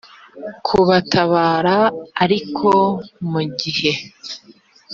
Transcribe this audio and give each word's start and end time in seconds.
kubatabara 0.65 1.77
ariko 2.23 2.69
mu 3.31 3.41
gihe 3.59 3.91